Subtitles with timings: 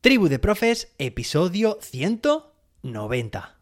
[0.00, 3.56] Tribu de Profes, episodio 190.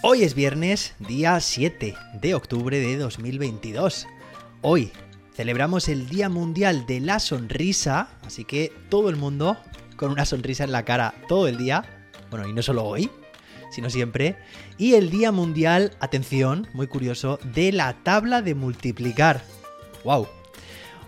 [0.00, 4.06] Hoy es viernes, día 7 de octubre de 2022.
[4.62, 4.92] Hoy
[5.34, 9.58] celebramos el Día Mundial de la Sonrisa, así que todo el mundo
[9.96, 11.84] con una sonrisa en la cara todo el día,
[12.30, 13.10] bueno, y no solo hoy,
[13.70, 14.36] sino siempre,
[14.78, 19.42] y el Día Mundial, atención, muy curioso, de la tabla de multiplicar.
[20.04, 20.28] ¡Wow!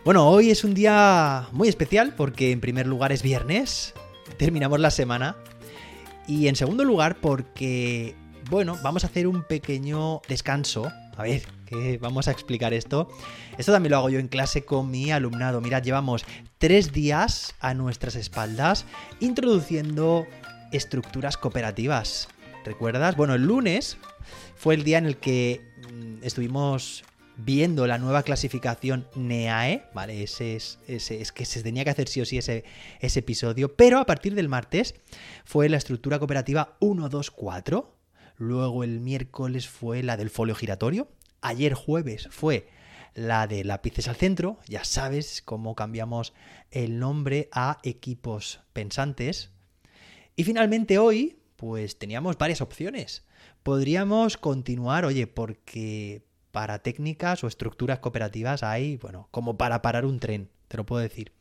[0.04, 3.94] Bueno, hoy es un día muy especial porque en primer lugar es viernes,
[4.38, 5.36] terminamos la semana,
[6.26, 8.14] y en segundo lugar porque,
[8.50, 10.90] bueno, vamos a hacer un pequeño descanso.
[11.16, 13.08] A ver, que vamos a explicar esto.
[13.58, 15.60] Esto también lo hago yo en clase con mi alumnado.
[15.60, 16.24] Mirad, llevamos
[16.58, 18.86] tres días a nuestras espaldas
[19.20, 20.26] introduciendo
[20.72, 22.28] estructuras cooperativas.
[22.64, 23.16] ¿Recuerdas?
[23.16, 23.98] Bueno, el lunes
[24.56, 25.60] fue el día en el que
[25.92, 27.04] mm, estuvimos
[27.38, 30.24] viendo la nueva clasificación NEAE, ¿vale?
[30.24, 30.78] Ese es,
[31.32, 32.64] que se tenía que hacer sí o sí ese,
[33.00, 34.96] ese episodio, pero a partir del martes
[35.44, 37.94] fue la estructura cooperativa 124,
[38.38, 41.08] luego el miércoles fue la del folio giratorio,
[41.40, 42.68] ayer jueves fue
[43.14, 46.32] la de lápices al centro, ya sabes cómo cambiamos
[46.70, 49.50] el nombre a equipos pensantes.
[50.36, 53.24] Y finalmente hoy, pues teníamos varias opciones.
[53.62, 56.22] Podríamos continuar, oye, porque
[56.52, 61.02] para técnicas o estructuras cooperativas hay, bueno, como para parar un tren, te lo puedo
[61.02, 61.32] decir.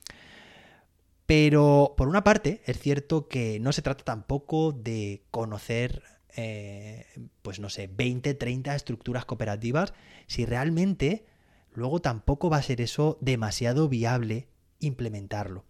[1.28, 6.02] Pero por una parte, es cierto que no se trata tampoco de conocer,
[6.38, 7.08] eh,
[7.42, 9.94] pues no sé, 20, 30 estructuras cooperativas,
[10.28, 11.26] si realmente
[11.74, 14.48] luego tampoco va a ser eso demasiado viable
[14.80, 15.66] implementarlo.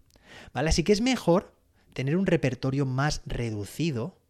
[0.52, 0.68] ¿Vale?
[0.68, 1.54] Así que es mejor
[1.94, 4.20] tener un repertorio más reducido,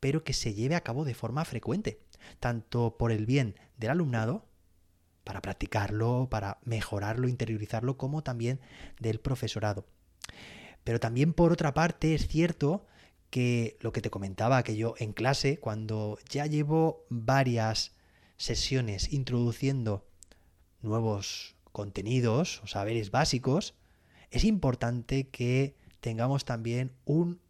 [0.00, 2.00] pero que se lleve a cabo de forma frecuente,
[2.40, 4.48] tanto por el bien del alumnado,
[5.22, 8.58] para practicarlo, para mejorarlo, interiorizarlo, como también
[8.98, 9.86] del profesorado.
[10.82, 12.84] Pero también por otra parte es cierto
[13.34, 17.90] que lo que te comentaba, que yo en clase, cuando ya llevo varias
[18.36, 20.06] sesiones introduciendo
[20.82, 23.74] nuevos contenidos o saberes básicos,
[24.30, 27.40] es importante que tengamos también un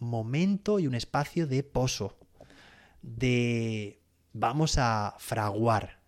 [0.00, 2.18] momento y un espacio de pozo,
[3.02, 4.00] de
[4.32, 6.00] vamos a fraguar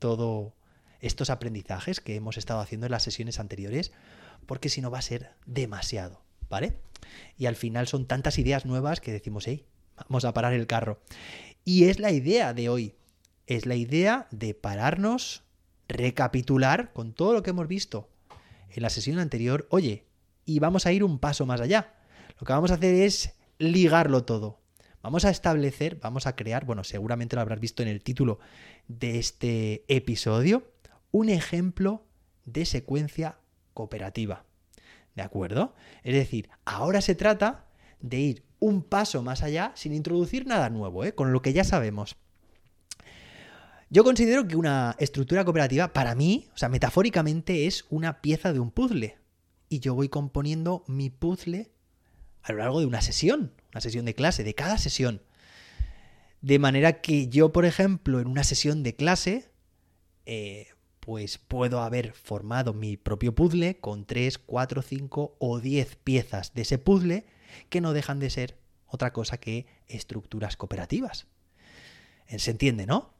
[0.00, 0.52] todos
[0.98, 3.92] estos aprendizajes que hemos estado haciendo en las sesiones anteriores,
[4.46, 6.23] porque si no va a ser demasiado,
[6.54, 6.76] ¿vale?
[7.36, 9.66] Y al final son tantas ideas nuevas que decimos, hey,
[9.96, 11.00] vamos a parar el carro.
[11.64, 12.94] Y es la idea de hoy,
[13.48, 15.42] es la idea de pararnos,
[15.88, 18.08] recapitular con todo lo que hemos visto
[18.70, 20.04] en la sesión anterior, oye,
[20.44, 21.92] y vamos a ir un paso más allá.
[22.38, 24.60] Lo que vamos a hacer es ligarlo todo.
[25.02, 28.38] Vamos a establecer, vamos a crear, bueno, seguramente lo habrás visto en el título
[28.86, 30.70] de este episodio,
[31.10, 32.04] un ejemplo
[32.44, 33.38] de secuencia
[33.72, 34.44] cooperativa.
[35.14, 35.74] ¿De acuerdo?
[36.02, 37.66] Es decir, ahora se trata
[38.00, 41.14] de ir un paso más allá sin introducir nada nuevo, ¿eh?
[41.14, 42.16] con lo que ya sabemos.
[43.90, 48.58] Yo considero que una estructura cooperativa, para mí, o sea, metafóricamente, es una pieza de
[48.58, 49.18] un puzzle.
[49.68, 51.70] Y yo voy componiendo mi puzzle
[52.42, 55.22] a lo largo de una sesión, una sesión de clase, de cada sesión.
[56.40, 59.50] De manera que yo, por ejemplo, en una sesión de clase,
[60.26, 60.73] eh,
[61.04, 66.62] pues puedo haber formado mi propio puzzle con 3, 4, 5 o 10 piezas de
[66.62, 67.26] ese puzzle
[67.68, 68.56] que no dejan de ser
[68.86, 71.26] otra cosa que estructuras cooperativas.
[72.38, 73.12] Se entiende, ¿no?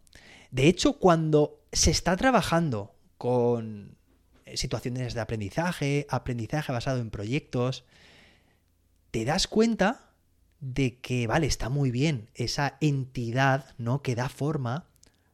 [0.50, 3.98] De hecho, cuando se está trabajando con
[4.46, 7.84] eh, situaciones de aprendizaje, aprendizaje basado en proyectos,
[9.10, 10.08] te das cuenta
[10.60, 14.00] de que, vale, está muy bien esa entidad, ¿no?
[14.00, 14.86] Que da forma,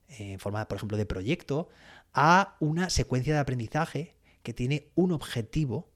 [0.09, 1.69] en eh, forma, por ejemplo, de proyecto,
[2.13, 5.91] a una secuencia de aprendizaje que tiene un objetivo,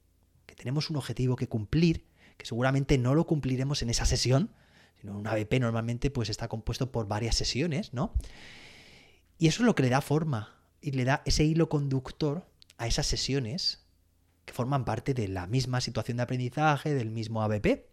[0.45, 2.05] que tenemos un objetivo que cumplir,
[2.37, 4.51] que seguramente no lo cumpliremos en esa sesión,
[4.99, 8.13] sino un ABP normalmente pues está compuesto por varias sesiones, ¿no?
[9.37, 12.47] Y eso es lo que le da forma y le da ese hilo conductor
[12.77, 13.85] a esas sesiones
[14.45, 17.87] que forman parte de la misma situación de aprendizaje, del mismo ABP.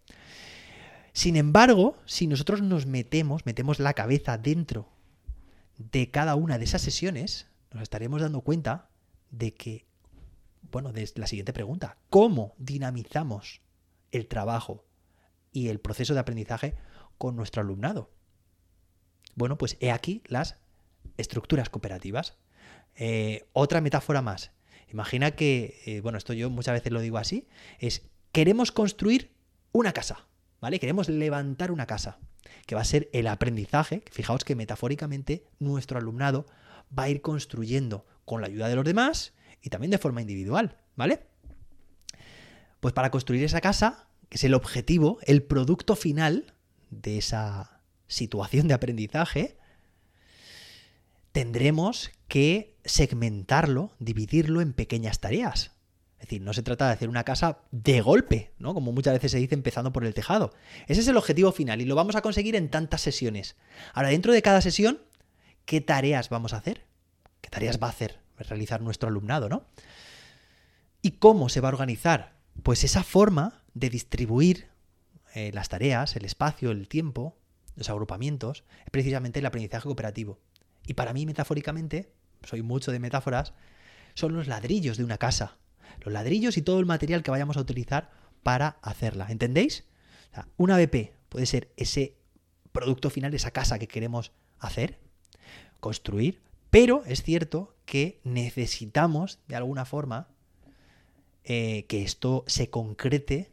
[1.13, 4.89] Sin embargo, si nosotros nos metemos, metemos la cabeza dentro
[5.79, 8.91] de cada una de esas sesiones, nos estaremos dando cuenta
[9.31, 9.87] de que,
[10.71, 13.63] bueno, de la siguiente pregunta, ¿cómo dinamizamos
[14.11, 14.85] el trabajo
[15.53, 16.77] y el proceso de aprendizaje
[17.19, 18.11] con nuestro alumnado?
[19.35, 20.57] Bueno, pues he aquí las
[21.17, 22.37] estructuras cooperativas.
[22.95, 24.53] Eh, otra metáfora más.
[24.91, 27.49] Imagina que, eh, bueno, esto yo muchas veces lo digo así,
[27.79, 29.33] es queremos construir
[29.73, 30.27] una casa,
[30.61, 30.79] ¿vale?
[30.79, 32.19] Queremos levantar una casa,
[32.67, 34.03] que va a ser el aprendizaje.
[34.11, 36.47] Fijaos que metafóricamente nuestro alumnado
[36.97, 40.77] va a ir construyendo con la ayuda de los demás y también de forma individual,
[40.97, 41.27] ¿vale?
[42.81, 46.55] Pues para construir esa casa, que es el objetivo, el producto final
[46.91, 49.56] de esa situación de aprendizaje,
[51.33, 55.73] tendremos que segmentarlo, dividirlo en pequeñas tareas.
[56.19, 58.75] Es decir, no se trata de hacer una casa de golpe, ¿no?
[58.75, 60.53] Como muchas veces se dice empezando por el tejado.
[60.87, 63.56] Ese es el objetivo final y lo vamos a conseguir en tantas sesiones.
[63.93, 65.00] Ahora, dentro de cada sesión,
[65.65, 66.81] ¿qué tareas vamos a hacer?
[67.53, 68.23] ¿Qué tareas va a hacer?
[68.39, 69.67] realizar nuestro alumnado, ¿no?
[71.01, 72.33] ¿Y cómo se va a organizar?
[72.63, 74.69] Pues esa forma de distribuir
[75.35, 77.37] eh, las tareas, el espacio, el tiempo,
[77.77, 80.41] los agrupamientos, es precisamente el aprendizaje cooperativo.
[80.87, 82.13] Y para mí, metafóricamente,
[82.43, 83.53] soy mucho de metáforas,
[84.15, 85.59] son los ladrillos de una casa.
[86.01, 88.11] Los ladrillos y todo el material que vayamos a utilizar
[88.43, 89.27] para hacerla.
[89.29, 89.85] ¿Entendéis?
[90.57, 92.17] una BP puede ser ese
[92.73, 94.99] producto final, esa casa que queremos hacer,
[95.79, 96.41] construir,
[96.73, 100.29] pero es cierto que necesitamos, de alguna forma,
[101.45, 103.53] eh, que esto se concrete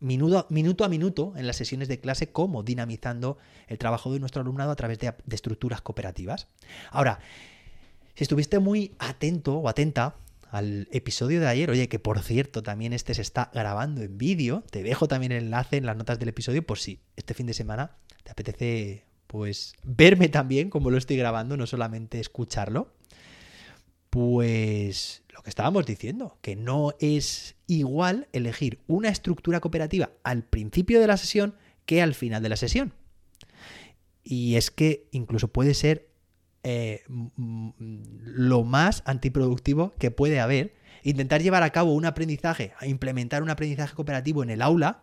[0.00, 0.46] minuto,
[0.82, 4.76] a minuto en las sesiones de clase, como dinamizando el trabajo de nuestro alumnado a
[4.76, 6.48] través de, de estructuras cooperativas.
[6.90, 7.20] Ahora,
[8.14, 10.16] si estuviste muy atento o atenta
[10.50, 14.64] al episodio de ayer, oye, que por cierto también este se está grabando en vídeo,
[14.70, 17.52] te dejo también el enlace en las notas del episodio por si este fin de
[17.52, 22.94] semana te apetece pues verme también como lo estoy grabando, no solamente escucharlo,
[24.08, 31.00] pues lo que estábamos diciendo, que no es igual elegir una estructura cooperativa al principio
[31.00, 32.94] de la sesión que al final de la sesión.
[34.22, 36.06] Y es que incluso puede ser
[36.62, 37.02] eh,
[37.36, 43.96] lo más antiproductivo que puede haber intentar llevar a cabo un aprendizaje, implementar un aprendizaje
[43.96, 45.02] cooperativo en el aula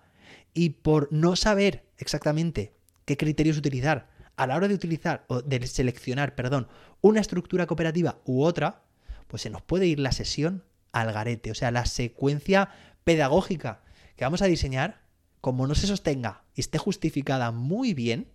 [0.53, 2.71] y por no saber exactamente
[3.03, 6.67] qué criterios utilizar a la hora de utilizar o de seleccionar, perdón,
[7.01, 8.83] una estructura cooperativa u otra,
[9.27, 12.69] pues se nos puede ir la sesión al garete, o sea, la secuencia
[13.03, 13.81] pedagógica
[14.15, 15.01] que vamos a diseñar,
[15.39, 18.27] como no se sostenga y esté justificada muy bien,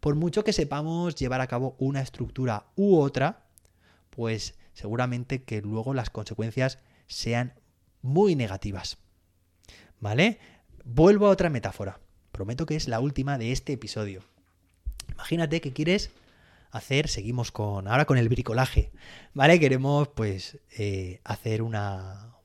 [0.00, 3.46] por mucho que sepamos llevar a cabo una estructura u otra,
[4.10, 7.54] pues seguramente que luego las consecuencias sean
[8.00, 8.98] muy negativas.
[10.00, 10.38] ¿Vale?
[10.84, 12.00] Vuelvo a otra metáfora.
[12.32, 14.22] Prometo que es la última de este episodio.
[15.18, 16.12] Imagínate que quieres
[16.70, 18.92] hacer, seguimos con, ahora con el bricolaje,
[19.34, 19.58] ¿vale?
[19.58, 22.36] Queremos pues eh, hacer una,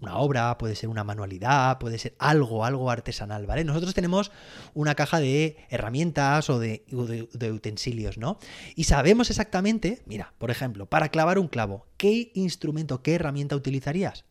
[0.00, 3.64] una obra, puede ser una manualidad, puede ser algo, algo artesanal, ¿vale?
[3.64, 4.30] Nosotros tenemos
[4.72, 6.84] una caja de herramientas o de,
[7.32, 8.38] de, utensilios, ¿no?
[8.76, 14.24] Y sabemos exactamente, mira, por ejemplo, para clavar un clavo, ¿qué instrumento, qué herramienta utilizarías?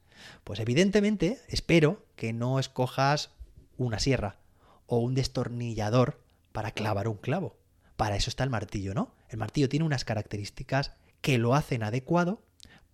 [0.46, 3.32] Pues evidentemente, espero que no escojas
[3.76, 4.38] una sierra
[4.86, 7.58] o un destornillador para clavar un clavo.
[7.96, 9.14] Para eso está el martillo, ¿no?
[9.30, 12.42] El martillo tiene unas características que lo hacen adecuado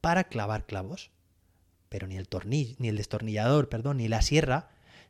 [0.02, 1.12] para clavar clavos.
[1.90, 4.70] Pero ni el tornillo, ni el destornillador, perdón, ni la sierra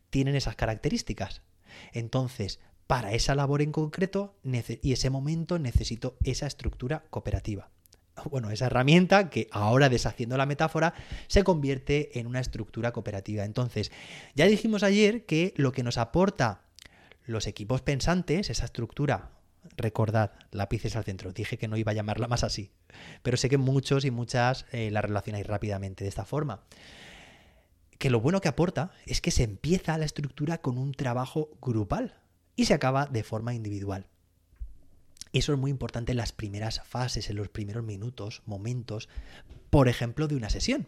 [0.09, 1.41] tienen esas características.
[1.93, 7.69] Entonces, para esa labor en concreto y ese momento necesito esa estructura cooperativa.
[8.29, 10.93] Bueno, esa herramienta que ahora deshaciendo la metáfora
[11.27, 13.43] se convierte en una estructura cooperativa.
[13.43, 13.91] Entonces,
[14.35, 16.64] ya dijimos ayer que lo que nos aporta
[17.25, 19.31] los equipos pensantes, esa estructura,
[19.77, 22.71] recordad, lápices al centro, dije que no iba a llamarla más así,
[23.23, 26.63] pero sé que muchos y muchas eh, la relacionáis rápidamente de esta forma.
[27.97, 32.15] Que lo bueno que aporta es que se empieza la estructura con un trabajo grupal
[32.55, 34.07] y se acaba de forma individual.
[35.33, 39.09] Eso es muy importante en las primeras fases, en los primeros minutos, momentos,
[39.69, 40.87] por ejemplo, de una sesión.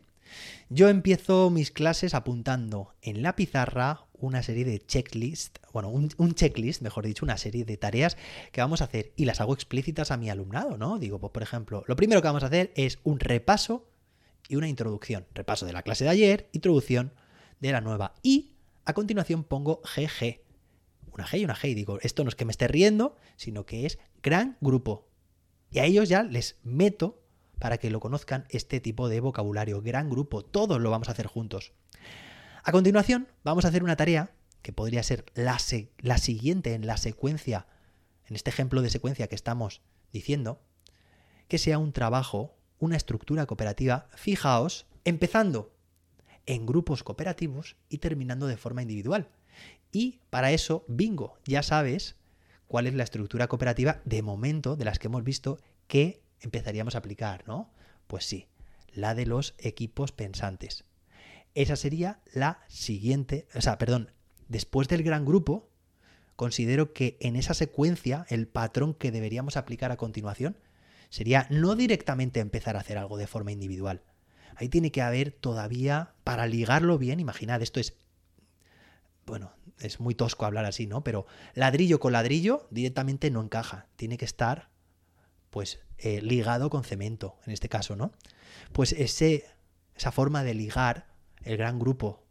[0.69, 6.81] Yo empiezo mis clases apuntando en la pizarra una serie de checklist, bueno, un, checklist,
[6.81, 8.17] mejor dicho, una serie de tareas
[8.51, 10.98] que vamos a hacer y las hago explícitas a mi alumnado, ¿no?
[10.98, 13.88] Digo, pues por ejemplo, lo primero que vamos a hacer es un repaso
[14.48, 15.25] y una introducción.
[15.34, 17.13] Repaso de la clase de ayer, introducción
[17.60, 18.13] de la nueva.
[18.24, 18.53] Y
[18.86, 20.41] a continuación pongo GG.
[21.12, 21.69] Una G y una G.
[21.69, 25.07] Y digo, esto no es que me esté riendo, sino que es gran grupo.
[25.72, 27.22] Y a ellos ya les meto
[27.60, 29.82] para que lo conozcan este tipo de vocabulario.
[29.82, 31.74] Gran grupo, todos lo vamos a hacer juntos.
[32.64, 37.68] A continuación, vamos a hacer una tarea que podría ser la, siguiente en la secuencia,
[38.26, 40.62] en este ejemplo de secuencia que estamos diciendo,
[41.48, 45.74] que sea un trabajo, una estructura cooperativa, fijaos, empezando
[46.46, 49.30] en grupos cooperativos y terminando de forma individual.
[49.92, 52.18] Y para eso, bingo, ya sabes
[52.68, 57.00] cuál es la estructura cooperativa de momento de las que hemos visto que empezaríamos a
[57.00, 57.72] aplicar, ¿no?
[58.08, 58.48] Pues sí,
[58.94, 60.86] la de los equipos pensantes.
[61.53, 64.12] Esa sería la siguiente, o sea, perdón,
[64.48, 65.70] después del gran grupo,
[66.36, 70.58] considero que en esa secuencia el patrón que deberíamos aplicar a continuación
[71.10, 74.03] sería no directamente empezar a hacer algo de forma individual.
[74.56, 77.96] Ahí tiene que haber todavía, para ligarlo bien, imaginad, esto es,
[79.25, 81.03] bueno, es muy tosco hablar así, ¿no?
[81.03, 84.70] Pero ladrillo con ladrillo directamente no encaja, tiene que estar,
[85.50, 88.12] pues, eh, ligado con cemento, en este caso, ¿no?
[88.72, 89.46] Pues ese,
[89.96, 91.08] esa forma de ligar
[91.44, 92.24] el gran grupo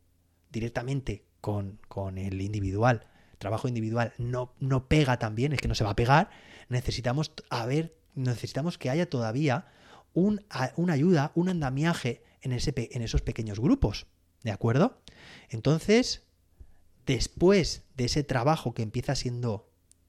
[0.50, 3.06] directamente con, con el individual,
[3.38, 6.30] trabajo individual, no, no pega tan bien, es que no se va a pegar,
[6.68, 9.66] necesitamos a ver necesitamos que haya todavía
[10.14, 10.44] un,
[10.76, 14.06] una ayuda, un andamiaje en, ese, en esos pequeños grupos.
[14.42, 15.00] ¿De acuerdo?
[15.50, 16.22] Entonces,
[17.04, 19.68] después de ese trabajo que empieza siendo,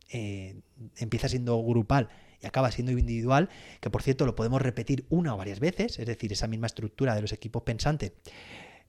[0.10, 0.62] eh,
[0.96, 2.10] empieza siendo grupal
[2.42, 6.06] y acaba siendo individual, que por cierto lo podemos repetir una o varias veces, es
[6.06, 8.14] decir, esa misma estructura de los equipos pensantes,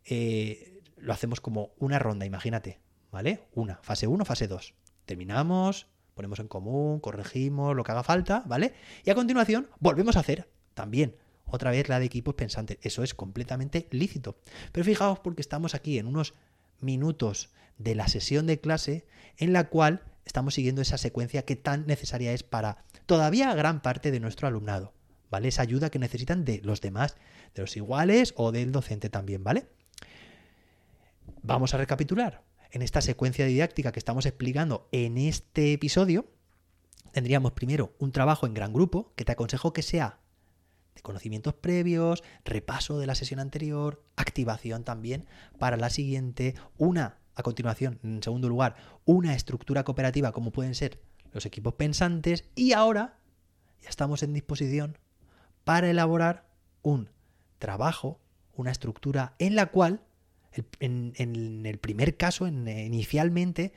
[0.04, 3.44] eh, lo hacemos como una ronda, imagínate, ¿vale?
[3.54, 4.74] Una, fase 1, fase 2.
[5.06, 8.74] Terminamos, ponemos en común, corregimos lo que haga falta, ¿vale?
[9.04, 12.78] Y a continuación volvemos a hacer también otra vez la de equipos pensantes.
[12.82, 14.38] Eso es completamente lícito.
[14.72, 16.34] Pero fijaos porque estamos aquí en unos
[16.80, 19.06] minutos de la sesión de clase
[19.36, 24.10] en la cual estamos siguiendo esa secuencia que tan necesaria es para todavía gran parte
[24.10, 24.92] de nuestro alumnado,
[25.30, 25.48] ¿vale?
[25.48, 27.16] Esa ayuda que necesitan de los demás,
[27.54, 29.68] de los iguales o del docente también, ¿vale?
[31.42, 36.26] Vamos a recapitular en esta secuencia didáctica que estamos explicando en este episodio,
[37.12, 40.20] tendríamos primero un trabajo en gran grupo, que te aconsejo que sea
[40.94, 45.26] de conocimientos previos, repaso de la sesión anterior, activación también
[45.58, 51.00] para la siguiente, una, a continuación, en segundo lugar, una estructura cooperativa como pueden ser
[51.32, 53.18] los equipos pensantes y ahora
[53.80, 54.98] ya estamos en disposición
[55.64, 56.48] para elaborar
[56.82, 57.10] un
[57.58, 58.20] trabajo,
[58.54, 60.02] una estructura en la cual
[60.80, 63.72] en, el primer caso, inicialmente,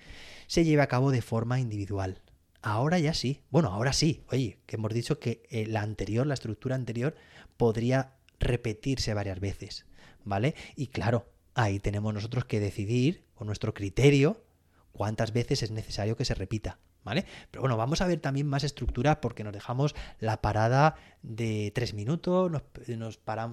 [0.48, 2.22] se lleve a cabo de forma individual.
[2.62, 3.42] Ahora ya sí.
[3.52, 4.24] Bueno, ahora sí.
[4.32, 7.16] Oye, que hemos dicho que eh, la anterior, la estructura anterior,
[7.58, 9.86] podría repetirse varias veces.
[10.24, 10.56] ¿Vale?
[10.76, 14.46] Y claro, ahí tenemos nosotros que decidir, con nuestro criterio,
[14.92, 16.78] cuántas veces es necesario que se repita.
[17.04, 17.26] ¿Vale?
[17.50, 20.94] Pero bueno, vamos a ver también más estructuras porque nos dejamos la parada
[21.24, 22.62] de tres minutos, nos,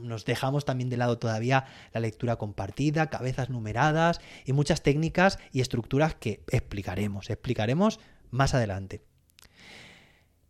[0.02, 1.64] nos, dejamos también de lado todavía
[1.94, 7.98] la lectura compartida, cabezas numeradas y muchas técnicas y estructuras que explicaremos, explicaremos
[8.30, 9.00] más adelante.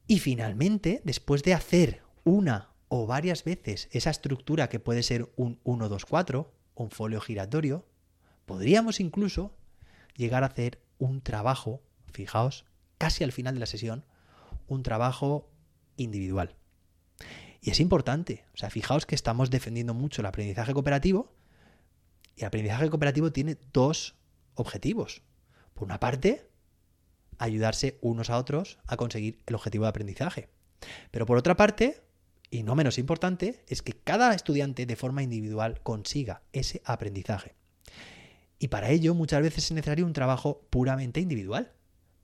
[0.09, 5.63] Y finalmente, después de hacer una o varias veces esa estructura que puede ser un
[5.63, 7.87] 1-2-4, un folio giratorio,
[8.49, 9.55] podríamos incluso
[10.17, 11.81] llegar a hacer un trabajo,
[12.13, 12.65] fijaos,
[12.97, 14.05] casi al final de la sesión,
[14.67, 15.49] un trabajo
[15.97, 16.57] individual.
[17.61, 21.33] Y es importante, o sea, fijaos que estamos defendiendo mucho el aprendizaje cooperativo
[22.35, 24.17] y el aprendizaje cooperativo tiene dos
[24.55, 25.23] objetivos.
[25.75, 26.49] Por una parte,
[27.37, 30.49] ayudarse unos a otros a conseguir el objetivo de aprendizaje.
[31.11, 32.03] Pero por otra parte,
[32.51, 37.58] y no menos importante, es que cada estudiante de forma individual consiga ese aprendizaje.
[38.59, 41.73] Y para ello muchas veces es necesario un trabajo puramente individual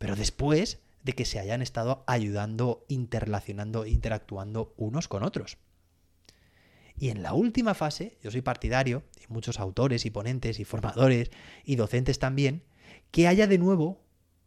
[0.04, 5.56] pero después de que se hayan estado ayudando, interrelacionando, interactuando unos con otros.
[6.94, 11.30] Y en la última fase, yo soy partidario, y muchos autores y ponentes y formadores
[11.64, 12.64] y docentes también,
[13.10, 14.02] que haya de nuevo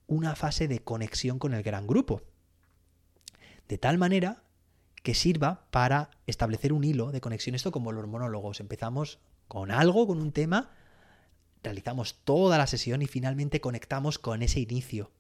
[0.06, 2.22] una fase de conexión con el gran grupo.
[3.68, 4.44] De tal manera
[5.02, 7.56] que sirva para establecer un hilo de conexión.
[7.56, 8.60] Esto como los monólogos.
[8.60, 9.18] Empezamos
[9.48, 10.70] con algo, con un tema,
[11.64, 15.12] realizamos toda la sesión y finalmente conectamos con ese inicio.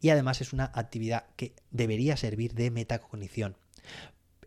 [0.00, 3.56] Y además es una actividad que debería servir de metacognición.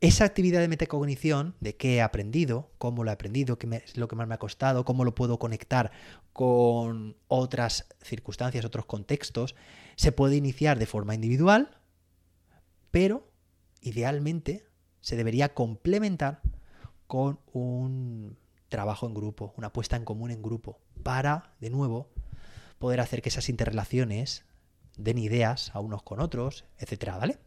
[0.01, 4.07] Esa actividad de metacognición, de qué he aprendido, cómo lo he aprendido, qué es lo
[4.07, 5.91] que más me ha costado, cómo lo puedo conectar
[6.33, 9.55] con otras circunstancias, otros contextos,
[9.95, 11.77] se puede iniciar de forma individual,
[12.89, 13.29] pero
[13.81, 14.65] idealmente
[15.01, 16.41] se debería complementar
[17.05, 18.37] con un
[18.69, 22.09] trabajo en grupo, una puesta en común en grupo, para, de nuevo,
[22.79, 24.45] poder hacer que esas interrelaciones
[24.97, 27.37] den ideas a unos con otros, etcétera, ¿vale?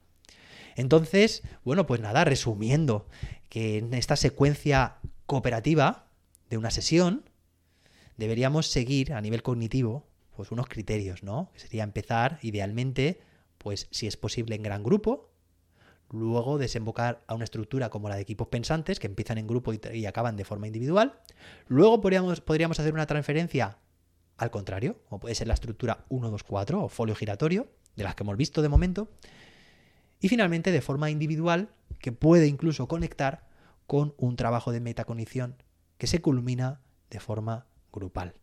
[0.77, 3.07] Entonces, bueno, pues nada, resumiendo,
[3.49, 4.97] que en esta secuencia
[5.27, 6.07] cooperativa
[6.51, 7.29] de una sesión
[8.17, 10.07] deberíamos seguir a nivel cognitivo
[10.37, 11.51] pues unos criterios, ¿no?
[11.53, 13.21] Que sería empezar idealmente,
[13.59, 15.31] pues si es posible en gran grupo,
[16.15, 20.07] luego desembocar a una estructura como la de equipos pensantes que empiezan en grupo y,
[20.07, 21.21] acaban de forma individual.
[21.69, 23.79] Luego podríamos, podríamos hacer una transferencia
[24.37, 28.37] al contrario, como puede ser la estructura 1-2-4 o folio giratorio, de las que hemos
[28.37, 29.09] visto de momento.
[30.21, 31.69] Y finalmente, de forma individual,
[32.01, 33.47] que puede incluso conectar
[33.87, 35.57] con un trabajo de metacognición
[35.99, 36.81] que se culmina
[37.11, 38.35] de forma grupal.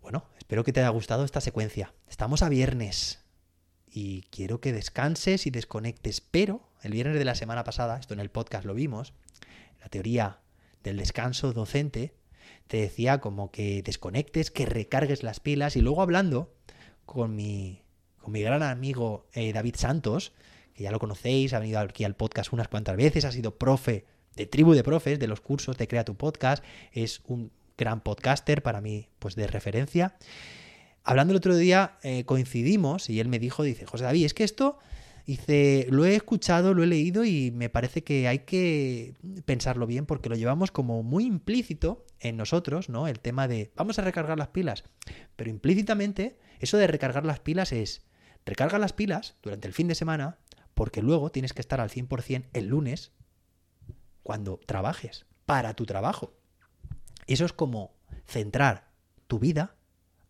[0.00, 1.94] Bueno, espero que te haya gustado esta secuencia.
[2.08, 3.25] Estamos a viernes
[3.96, 8.20] y quiero que descanses y desconectes, pero el viernes de la semana pasada, esto en
[8.20, 9.14] el podcast lo vimos,
[9.80, 10.40] la teoría
[10.82, 12.12] del descanso docente,
[12.66, 16.52] te decía como que desconectes, que recargues las pilas y luego hablando
[17.06, 17.84] con mi,
[18.18, 20.34] con mi gran amigo eh, David Santos,
[20.74, 24.04] que ya lo conocéis, ha venido aquí al podcast unas cuantas veces, ha sido profe
[24.34, 26.62] de tribu de profes de los cursos de Crea tu Podcast,
[26.92, 30.18] es un gran podcaster para mí, pues de referencia.
[31.06, 34.44] Hablando el otro día eh, coincidimos y él me dijo, dice, José David, es que
[34.44, 34.78] esto
[35.26, 40.06] Dice, lo he escuchado, lo he leído y me parece que hay que pensarlo bien
[40.06, 43.08] porque lo llevamos como muy implícito en nosotros, ¿no?
[43.08, 44.84] El tema de vamos a recargar las pilas.
[45.34, 48.06] Pero implícitamente, eso de recargar las pilas es,
[48.44, 50.38] recarga las pilas durante el fin de semana
[50.74, 53.10] porque luego tienes que estar al 100% el lunes
[54.22, 56.34] cuando trabajes, para tu trabajo.
[57.26, 57.96] Eso es como
[58.26, 58.92] centrar
[59.26, 59.75] tu vida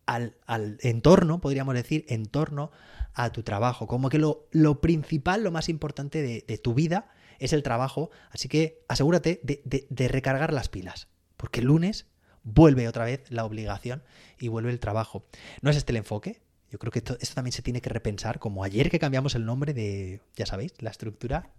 [0.07, 2.71] al, al entorno, podríamos decir, en torno
[3.17, 3.87] a tu trabajo.
[3.87, 8.11] Como que lo, lo principal, lo más importante de, tu vida es el trabajo.
[8.31, 11.09] Así que asegúrate de, recargar las pilas.
[11.37, 12.07] Porque el lunes
[12.45, 14.05] vuelve otra vez la obligación
[14.39, 15.27] y vuelve el trabajo.
[15.63, 16.43] ¿No es este el enfoque?
[16.71, 19.47] Yo creo que esto, esto, también se tiene que repensar, como ayer que cambiamos el
[19.47, 21.51] nombre de, ya sabéis, la estructura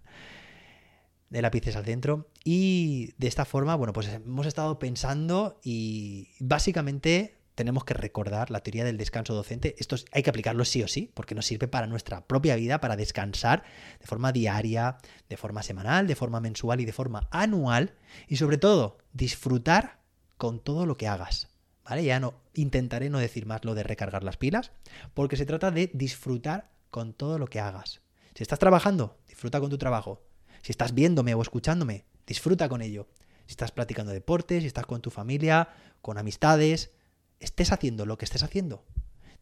[1.30, 2.28] de lápices al centro.
[2.44, 8.60] Y de esta forma, bueno, pues hemos estado pensando y básicamente tenemos que recordar la
[8.60, 9.74] teoría del descanso docente.
[9.78, 12.94] Esto hay que aplicarlo sí o sí, porque nos sirve para nuestra propia vida, para
[12.94, 13.64] descansar
[13.98, 14.98] de forma diaria,
[15.28, 17.96] de forma semanal, de forma mensual y de forma anual.
[18.28, 19.98] Y sobre todo, disfrutar
[20.36, 21.48] con todo lo que hagas.
[21.82, 22.04] ¿Vale?
[22.04, 24.70] Ya no intentaré no decir más lo de recargar las pilas,
[25.12, 28.02] porque se trata de disfrutar con todo lo que hagas.
[28.36, 30.22] Si estás trabajando, disfruta con tu trabajo.
[30.62, 33.08] Si estás viéndome o escuchándome, disfruta con ello.
[33.46, 35.70] Si estás practicando deportes, si estás con tu familia,
[36.02, 36.92] con amistades,
[37.40, 38.84] estés haciendo lo que estés haciendo,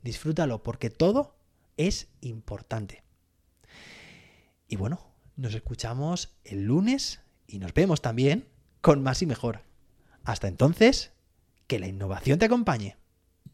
[0.02, 1.36] disfrútalo porque todo
[1.76, 3.02] es importante.
[4.68, 5.00] Y bueno,
[5.36, 8.48] nos escuchamos el lunes y nos vemos también
[8.80, 9.62] con más y mejor.
[10.24, 11.12] Hasta entonces,
[11.66, 12.96] que la innovación te acompañe.